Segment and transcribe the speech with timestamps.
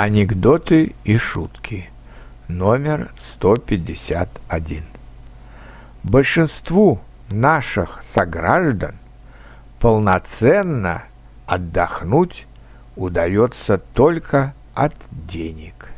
[0.00, 1.90] Анекдоты и шутки.
[2.46, 4.84] Номер 151.
[6.04, 8.94] Большинству наших сограждан
[9.80, 11.02] полноценно
[11.46, 12.46] отдохнуть
[12.94, 15.88] удается только от денег.